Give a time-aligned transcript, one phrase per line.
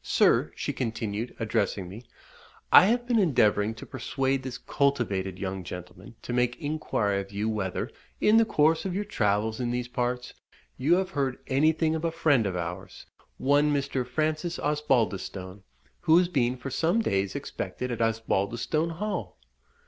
[0.00, 2.04] Sir," she continued, addressing me,
[2.70, 7.48] "I have been endeavouring to persuade this cultivated young gentleman to make inquiry of you
[7.48, 7.90] whether,
[8.20, 10.34] in the course of your travels in these parts,
[10.76, 13.06] you have heard anything of a friend of ours,
[13.38, 14.06] one Mr.
[14.06, 15.64] Francis Osbaldistone,
[16.02, 19.36] who has been for some days expected at Osbaldistone Hall?"